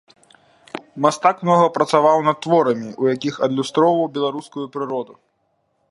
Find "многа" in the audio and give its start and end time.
1.49-1.67